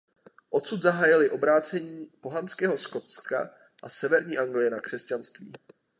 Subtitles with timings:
[0.51, 3.49] Odsud zahájili obrácení pohanského Skotska
[3.83, 5.51] a severní Anglie na křesťanství.